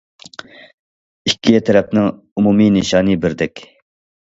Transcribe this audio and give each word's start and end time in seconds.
ئىككى 1.31 1.61
تەرەپنىڭ 1.69 2.09
ئومۇمىي 2.15 2.75
نىشانى 2.81 3.21
بىردەك. 3.29 3.67